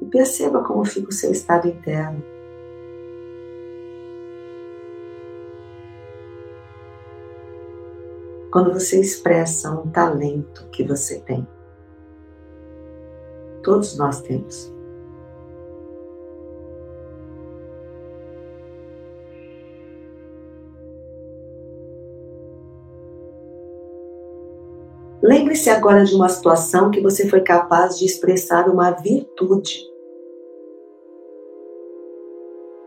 e 0.00 0.06
perceba 0.06 0.64
como 0.64 0.82
fica 0.82 1.10
o 1.10 1.12
seu 1.12 1.30
estado 1.30 1.68
interno. 1.68 2.24
Quando 8.50 8.72
você 8.72 8.98
expressa 8.98 9.70
um 9.70 9.90
talento 9.90 10.66
que 10.70 10.82
você 10.82 11.20
tem, 11.20 11.46
todos 13.62 13.94
nós 13.98 14.22
temos. 14.22 14.73
Lembre-se 25.54 25.70
agora 25.70 26.04
de 26.04 26.16
uma 26.16 26.28
situação 26.28 26.90
que 26.90 27.00
você 27.00 27.28
foi 27.28 27.40
capaz 27.40 27.96
de 27.96 28.04
expressar 28.04 28.68
uma 28.68 28.90
virtude, 28.90 29.78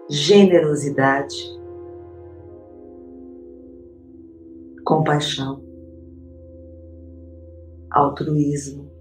generosidade, 0.10 1.34
compaixão, 4.86 5.64
altruísmo, 7.90 8.92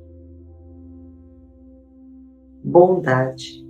bondade, 2.62 3.66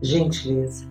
gentileza. 0.00 0.86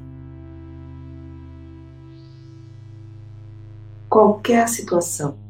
Qualquer 4.09 4.67
situação 4.67 5.44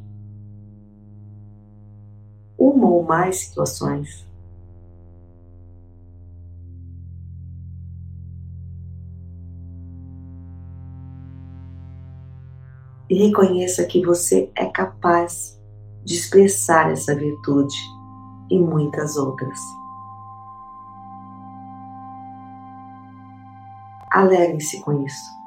mais 3.06 3.38
situações. 3.38 4.26
E 13.10 13.28
reconheça 13.28 13.86
que 13.86 14.04
você 14.04 14.52
é 14.56 14.66
capaz 14.66 15.62
de 16.04 16.16
expressar 16.16 16.92
essa 16.92 17.16
virtude 17.16 17.78
e 18.50 18.60
muitas 18.60 19.16
outras. 19.16 19.60
Alegre-se 24.12 24.82
com 24.82 25.06
isso. 25.06 25.45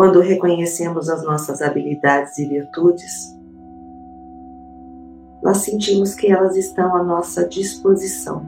Quando 0.00 0.20
reconhecemos 0.20 1.10
as 1.10 1.22
nossas 1.26 1.60
habilidades 1.60 2.38
e 2.38 2.48
virtudes, 2.48 3.38
nós 5.42 5.58
sentimos 5.58 6.14
que 6.14 6.32
elas 6.32 6.56
estão 6.56 6.96
à 6.96 7.04
nossa 7.04 7.46
disposição. 7.46 8.46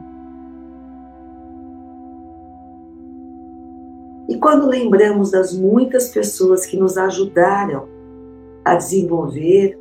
E 4.27 4.35
quando 4.39 4.65
lembramos 4.65 5.29
das 5.29 5.53
muitas 5.55 6.09
pessoas 6.09 6.65
que 6.65 6.75
nos 6.75 6.97
ajudaram 6.97 7.87
a 8.65 8.73
desenvolver 8.73 9.79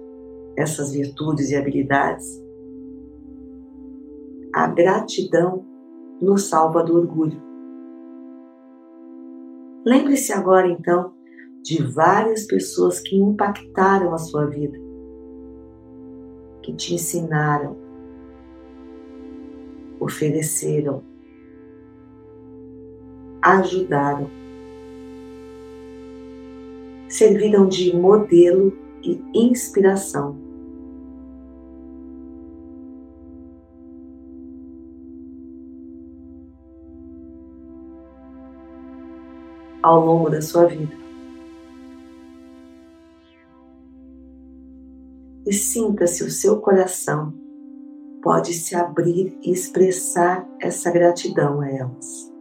essas 0.58 0.92
virtudes 0.92 1.48
e 1.48 1.56
habilidades, 1.56 2.38
a 4.54 4.66
gratidão 4.66 5.64
nos 6.20 6.50
salva 6.50 6.84
do 6.84 6.98
orgulho. 6.98 7.40
Lembre-se 9.86 10.34
agora 10.34 10.68
então 10.68 11.21
de 11.62 11.80
várias 11.80 12.44
pessoas 12.44 12.98
que 12.98 13.16
impactaram 13.16 14.12
a 14.12 14.18
sua 14.18 14.46
vida, 14.46 14.76
que 16.60 16.72
te 16.74 16.94
ensinaram, 16.94 17.76
ofereceram, 20.00 21.04
ajudaram, 23.40 24.28
serviram 27.08 27.68
de 27.68 27.94
modelo 27.96 28.76
e 29.02 29.22
inspiração. 29.32 30.36
Ao 39.80 40.04
longo 40.04 40.30
da 40.30 40.40
sua 40.40 40.66
vida. 40.66 41.01
E 45.52 45.54
sinta 45.54 46.06
se 46.06 46.24
o 46.24 46.30
seu 46.30 46.62
coração 46.62 47.34
pode 48.22 48.54
se 48.54 48.74
abrir 48.74 49.38
e 49.42 49.52
expressar 49.52 50.48
essa 50.58 50.90
gratidão 50.90 51.60
a 51.60 51.70
elas. 51.70 52.31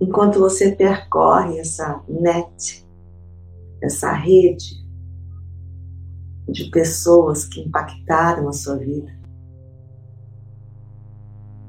Enquanto 0.00 0.38
você 0.38 0.72
percorre 0.72 1.58
essa 1.58 2.02
net, 2.08 2.86
essa 3.82 4.12
rede 4.12 4.80
de 6.48 6.70
pessoas 6.70 7.44
que 7.44 7.60
impactaram 7.60 8.48
a 8.48 8.52
sua 8.52 8.76
vida, 8.76 9.12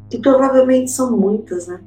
que 0.10 0.18
provavelmente 0.20 0.90
são 0.90 1.16
muitas, 1.18 1.68
né? 1.68 1.84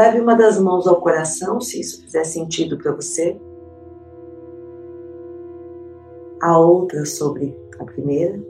Leve 0.00 0.18
uma 0.18 0.34
das 0.34 0.58
mãos 0.58 0.86
ao 0.86 0.98
coração, 0.98 1.60
se 1.60 1.78
isso 1.78 2.00
fizer 2.00 2.24
sentido 2.24 2.78
para 2.78 2.90
você. 2.90 3.38
A 6.40 6.58
outra 6.58 7.04
sobre 7.04 7.54
a 7.78 7.84
primeira. 7.84 8.42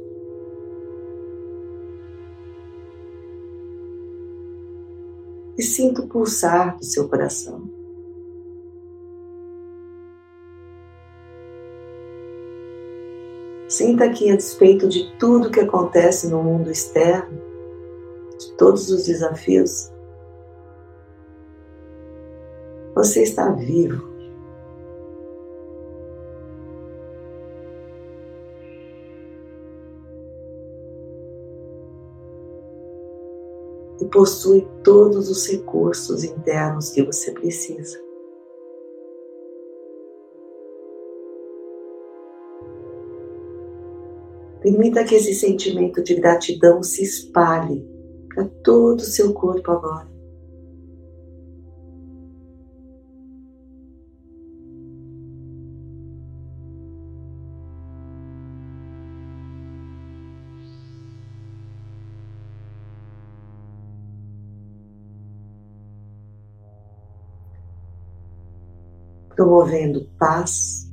E 5.58 5.62
sinta 5.64 6.02
o 6.02 6.06
pulsar 6.06 6.78
do 6.78 6.84
seu 6.84 7.08
coração. 7.08 7.68
Sinta 13.66 14.08
que, 14.10 14.30
a 14.30 14.36
despeito 14.36 14.88
de 14.88 15.12
tudo 15.18 15.50
que 15.50 15.58
acontece 15.58 16.28
no 16.28 16.44
mundo 16.44 16.70
externo, 16.70 17.36
de 18.38 18.56
todos 18.56 18.88
os 18.88 19.06
desafios, 19.06 19.90
Você 23.00 23.22
está 23.22 23.50
vivo. 23.52 24.10
E 33.98 34.04
possui 34.04 34.68
todos 34.84 35.30
os 35.30 35.46
recursos 35.48 36.24
internos 36.24 36.90
que 36.90 37.02
você 37.02 37.32
precisa. 37.32 37.98
Permita 44.60 45.04
que 45.04 45.14
esse 45.14 45.32
sentimento 45.32 46.02
de 46.02 46.16
gratidão 46.16 46.82
se 46.82 47.02
espalhe 47.02 47.82
para 48.28 48.44
todo 48.62 48.98
o 48.98 49.04
seu 49.04 49.32
corpo 49.32 49.70
agora. 49.70 50.09
Promovendo 69.40 70.06
paz 70.18 70.92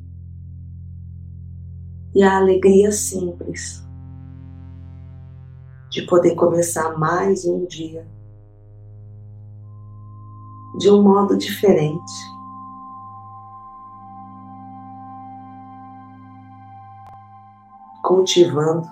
e 2.15 2.23
a 2.23 2.37
alegria 2.37 2.93
simples 2.93 3.85
de 5.89 6.03
poder 6.03 6.33
começar 6.35 6.97
mais 6.97 7.43
um 7.45 7.65
dia 7.65 8.07
de 10.77 10.89
um 10.89 11.03
modo 11.03 11.35
diferente. 11.35 12.13
Cultivando 18.01 18.87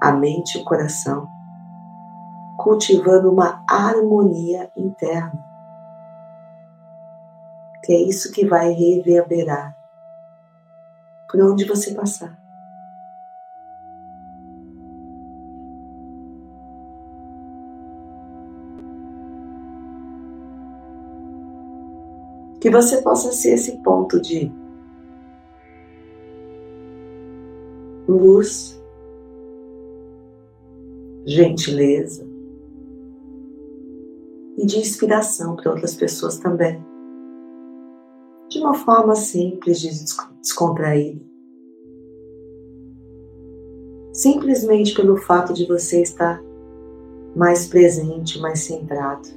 a 0.00 0.12
mente 0.12 0.58
e 0.58 0.62
o 0.62 0.64
coração, 0.64 1.26
cultivando 2.56 3.32
uma 3.32 3.64
harmonia 3.68 4.70
interna 4.76 5.47
que 7.88 7.94
é 7.94 8.02
isso 8.02 8.30
que 8.30 8.44
vai 8.44 8.70
reverberar 8.70 9.74
por 11.26 11.40
onde 11.40 11.64
você 11.64 11.94
passar. 11.94 12.38
Que 22.60 22.70
você 22.70 23.00
possa 23.00 23.32
ser 23.32 23.54
esse 23.54 23.78
ponto 23.78 24.20
de 24.20 24.52
luz, 28.06 28.78
gentileza 31.24 32.28
e 34.58 34.66
de 34.66 34.76
inspiração 34.76 35.56
para 35.56 35.70
outras 35.70 35.94
pessoas 35.94 36.38
também. 36.38 36.97
De 38.48 38.58
uma 38.60 38.72
forma 38.72 39.14
simples, 39.14 39.82
descontraída. 40.40 41.20
Simplesmente 44.12 44.94
pelo 44.94 45.18
fato 45.18 45.52
de 45.52 45.66
você 45.66 46.00
estar 46.00 46.42
mais 47.36 47.66
presente, 47.66 48.40
mais 48.40 48.60
centrado. 48.60 49.28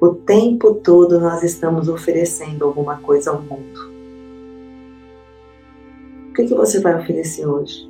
O 0.00 0.08
tempo 0.14 0.74
todo 0.74 1.20
nós 1.20 1.42
estamos 1.44 1.88
oferecendo 1.88 2.64
alguma 2.64 3.00
coisa 3.00 3.30
ao 3.30 3.40
mundo. 3.40 3.80
O 6.28 6.32
que, 6.34 6.44
que 6.44 6.54
você 6.54 6.80
vai 6.80 7.00
oferecer 7.00 7.46
hoje? 7.46 7.88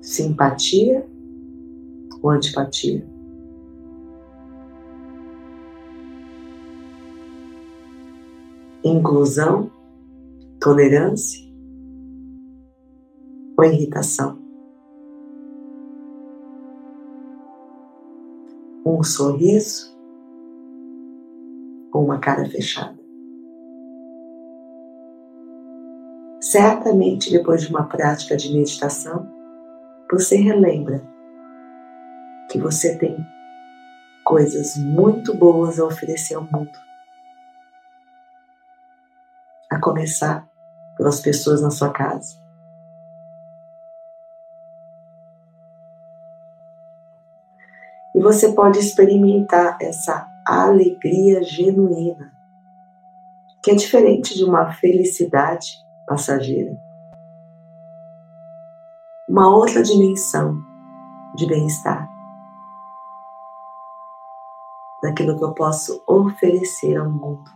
Simpatia 0.00 1.04
ou 2.28 2.34
antipatia? 2.34 3.06
Inclusão, 8.84 9.70
tolerância 10.60 11.46
ou 13.58 13.64
irritação? 13.64 14.38
um 18.98 19.02
sorriso 19.02 19.96
ou 21.92 22.04
uma 22.04 22.18
cara 22.18 22.44
fechada. 22.46 22.98
Certamente, 26.40 27.30
depois 27.30 27.62
de 27.62 27.68
uma 27.68 27.84
prática 27.84 28.36
de 28.36 28.52
meditação, 28.52 29.28
você 30.10 30.36
relembra 30.36 31.02
que 32.48 32.58
você 32.58 32.96
tem 32.96 33.26
coisas 34.24 34.76
muito 34.76 35.34
boas 35.34 35.78
a 35.78 35.84
oferecer 35.84 36.34
ao 36.34 36.42
mundo. 36.42 36.78
A 39.70 39.78
começar 39.80 40.48
pelas 40.96 41.20
pessoas 41.20 41.62
na 41.62 41.70
sua 41.70 41.90
casa. 41.90 42.48
e 48.18 48.20
você 48.20 48.52
pode 48.52 48.80
experimentar 48.80 49.78
essa 49.80 50.28
alegria 50.44 51.40
genuína, 51.44 52.32
que 53.62 53.70
é 53.70 53.76
diferente 53.76 54.34
de 54.34 54.42
uma 54.42 54.72
felicidade 54.72 55.68
passageira. 56.04 56.76
Uma 59.28 59.54
outra 59.54 59.84
dimensão 59.84 60.60
de 61.36 61.46
bem-estar. 61.46 62.17
Daquilo 65.02 65.36
que 65.36 65.44
eu 65.44 65.52
posso 65.52 66.02
oferecer 66.06 66.96
ao 66.96 67.08
mundo. 67.08 67.50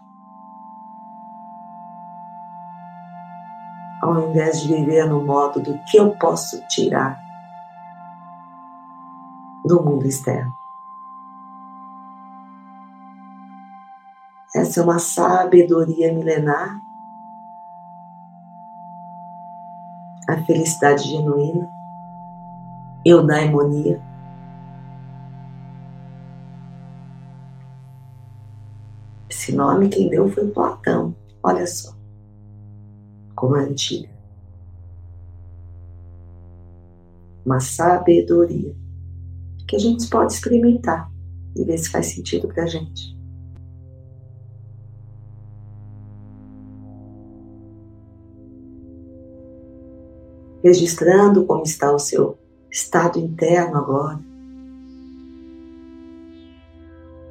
Ao 4.01 4.29
invés 4.29 4.61
de 4.61 4.75
viver 4.75 5.07
no 5.07 5.25
modo 5.25 5.61
do 5.61 5.79
que 5.85 5.97
eu 5.97 6.17
posso 6.19 6.61
tirar 6.69 7.21
do 9.65 9.83
mundo 9.83 10.07
externo. 10.07 10.53
Essa 14.55 14.81
é 14.81 14.83
uma 14.83 14.99
sabedoria 14.99 16.13
milenar, 16.13 16.79
a 20.29 20.37
felicidade 20.45 21.09
genuína, 21.09 21.71
eudaimonia. 23.05 24.12
Esse 29.43 29.57
nome 29.57 29.89
quem 29.89 30.09
deu 30.09 30.29
foi 30.29 30.47
Platão, 30.47 31.17
olha 31.43 31.67
só, 31.67 31.93
como 33.35 33.57
é 33.57 33.65
antiga. 33.65 34.09
Uma 37.45 37.59
sabedoria 37.59 38.73
que 39.67 39.75
a 39.75 39.81
gente 39.81 40.09
pode 40.09 40.35
experimentar 40.35 41.11
e 41.57 41.65
ver 41.65 41.77
se 41.77 41.91
faz 41.91 42.07
sentido 42.15 42.47
para 42.47 42.63
a 42.63 42.67
gente. 42.67 43.19
Registrando 50.63 51.45
como 51.47 51.65
está 51.65 51.93
o 51.93 51.99
seu 51.99 52.39
estado 52.71 53.19
interno 53.19 53.77
agora. 53.77 54.21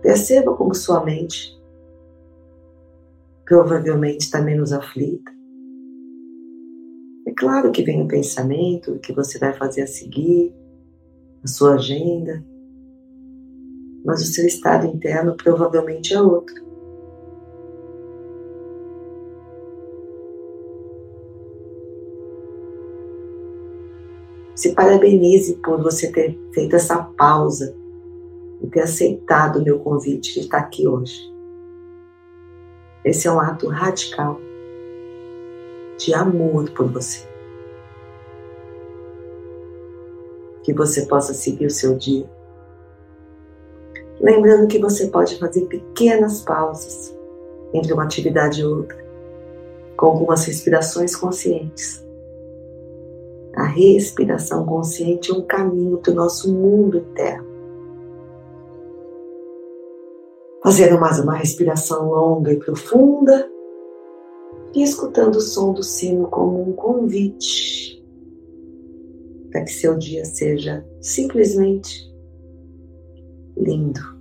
Perceba 0.02 0.54
como 0.58 0.76
sua 0.76 1.06
mente 1.06 1.61
provavelmente 3.52 4.22
está 4.22 4.42
menos 4.42 4.72
aflita. 4.72 5.30
É 7.28 7.34
claro 7.34 7.70
que 7.70 7.84
vem 7.84 8.02
o 8.02 8.08
pensamento, 8.08 8.94
o 8.94 9.00
que 9.00 9.12
você 9.12 9.38
vai 9.38 9.52
fazer 9.52 9.82
a 9.82 9.88
seguir, 9.88 10.56
a 11.44 11.48
sua 11.48 11.74
agenda, 11.74 12.42
mas 14.06 14.22
o 14.22 14.26
seu 14.26 14.48
estado 14.48 14.88
interno 14.88 15.36
provavelmente 15.36 16.14
é 16.14 16.22
outro. 16.22 16.56
Se 24.56 24.74
parabenize 24.74 25.58
por 25.58 25.84
você 25.84 26.10
ter 26.10 26.40
feito 26.54 26.78
essa 26.78 27.04
pausa 27.04 27.76
e 28.62 28.68
ter 28.68 28.84
aceitado 28.84 29.58
o 29.58 29.64
meu 29.64 29.78
convite 29.80 30.36
de 30.36 30.40
estar 30.40 30.60
aqui 30.60 30.88
hoje. 30.88 31.31
Esse 33.04 33.28
é 33.28 33.32
um 33.32 33.40
ato 33.40 33.68
radical 33.68 34.40
de 35.98 36.14
amor 36.14 36.70
por 36.72 36.92
você. 36.92 37.32
que 40.64 40.74
você 40.74 41.06
possa 41.06 41.34
seguir 41.34 41.66
o 41.66 41.72
seu 41.72 41.96
dia. 41.96 42.26
Lembrando 44.20 44.68
que 44.68 44.80
você 44.80 45.08
pode 45.08 45.38
fazer 45.40 45.66
pequenas 45.66 46.42
pausas 46.42 47.16
entre 47.74 47.94
uma 47.94 48.04
atividade 48.04 48.62
e 48.62 48.66
outra, 48.66 48.98
com 49.98 50.06
algumas 50.08 50.46
respirações 50.46 51.16
conscientes. 51.16 52.06
A 53.56 53.64
respiração 53.64 54.66
consciente 54.66 55.32
é 55.32 55.34
um 55.34 55.42
caminho 55.42 55.98
do 55.98 56.14
nosso 56.14 56.54
mundo 56.54 57.00
interno. 57.00 57.51
Fazendo 60.63 61.00
mais 61.00 61.19
uma 61.19 61.36
respiração 61.36 62.08
longa 62.10 62.54
e 62.54 62.60
profunda 62.60 63.50
e 64.76 64.84
escutando 64.84 65.38
o 65.38 65.41
som 65.41 65.74
do 65.74 65.82
sino 65.82 66.28
como 66.28 66.62
um 66.62 66.74
convite 66.74 68.00
para 69.52 69.63
que 69.63 69.71
seu 69.71 69.97
dia 69.97 70.24
seja 70.24 70.86
simplesmente 71.02 72.10
lindo. 73.58 74.21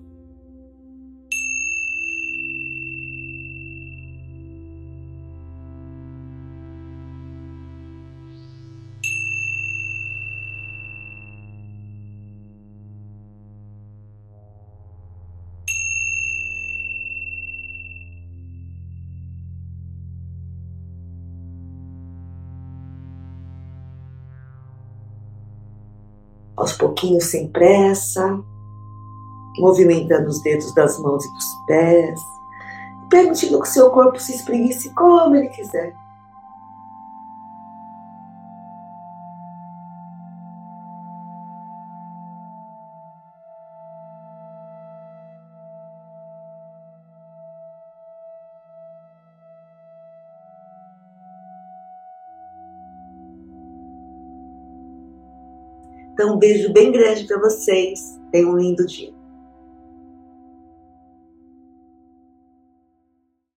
Aos 26.61 26.73
pouquinhos 26.75 27.25
sem 27.25 27.49
pressa, 27.49 28.39
movimentando 29.59 30.29
os 30.29 30.41
dedos 30.43 30.75
das 30.75 30.99
mãos 31.01 31.25
e 31.25 31.33
dos 31.33 31.55
pés, 31.67 32.21
permitindo 33.09 33.61
que 33.61 33.69
seu 33.69 33.91
corpo 33.91 34.21
se 34.21 34.35
espreguice 34.35 34.91
como 34.91 35.35
ele 35.37 35.49
quiser. 35.49 35.95
Então, 56.21 56.35
um 56.35 56.39
beijo 56.39 56.71
bem 56.71 56.93
grande 56.93 57.25
para 57.25 57.41
vocês. 57.41 58.21
Tenham 58.31 58.51
um 58.51 58.59
lindo 58.59 58.87
dia. 58.87 59.11